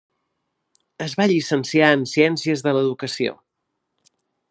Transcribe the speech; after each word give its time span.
Es 1.05 1.13
va 1.19 1.27
llicenciar 1.33 1.91
en 1.99 2.07
Ciències 2.15 2.67
de 2.69 2.77
l'Educació. 2.79 3.41